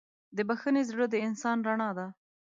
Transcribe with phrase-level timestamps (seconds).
[0.35, 2.07] د بښنې زړه د انسان رڼا ده.